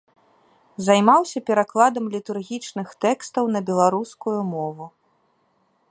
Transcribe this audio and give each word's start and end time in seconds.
Займаўся 0.87 1.41
перакладам 1.49 2.05
літургічных 2.15 2.87
тэкстаў 3.07 3.43
на 3.57 3.63
беларускую 3.69 4.35
мову. 4.53 4.85